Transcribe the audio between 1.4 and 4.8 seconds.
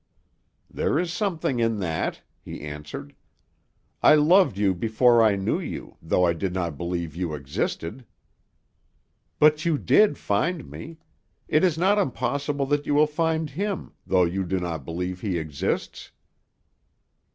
in that," he answered. "I loved you